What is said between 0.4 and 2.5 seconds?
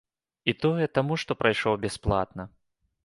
І тое, таму што прайшоў бясплатна.